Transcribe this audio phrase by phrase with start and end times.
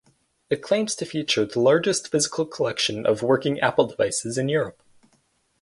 [0.49, 4.81] It claims to feature "the largest physical collection of working Apple devices in Europe".